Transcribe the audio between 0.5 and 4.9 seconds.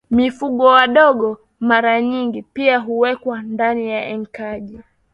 wadogo mara nyingi pia huwekwa ndani ya enkaji